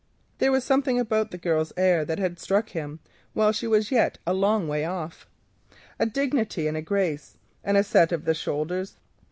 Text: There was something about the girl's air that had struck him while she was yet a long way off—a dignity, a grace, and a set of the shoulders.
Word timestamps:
There 0.39 0.51
was 0.51 0.63
something 0.63 0.99
about 0.99 1.29
the 1.29 1.37
girl's 1.37 1.71
air 1.77 2.03
that 2.05 2.17
had 2.17 2.39
struck 2.39 2.69
him 2.69 3.01
while 3.33 3.51
she 3.51 3.67
was 3.67 3.91
yet 3.91 4.17
a 4.25 4.33
long 4.33 4.67
way 4.67 4.83
off—a 4.83 6.07
dignity, 6.07 6.65
a 6.67 6.81
grace, 6.81 7.37
and 7.63 7.77
a 7.77 7.83
set 7.83 8.11
of 8.11 8.25
the 8.25 8.33
shoulders. 8.33 8.95